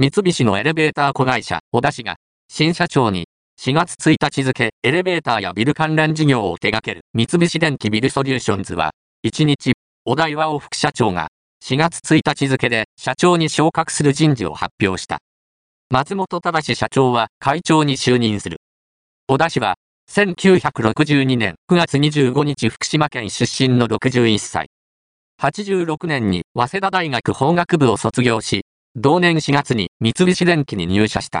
[0.00, 3.26] 三菱のエレベーター子会社、小田氏が、新社長に、
[3.60, 8.92] 4月1日付、エレベーターやビル関連事業を手掛ける三菱電機ビルソリューションズは、
[9.26, 9.72] 1日、
[10.04, 11.26] 小田岩尾副社長が、
[11.64, 15.18] 4月1日付で社長に昇格する人事を発表した。
[15.90, 18.58] 松本正社長は会長に就任する。
[19.26, 19.74] 小田氏は、
[20.12, 24.68] 1962年9月25日福島県出身の61歳。
[25.42, 28.62] 86年に早稲田大学法学部を卒業し、
[29.00, 31.36] 同年4月に三菱電機に入社した。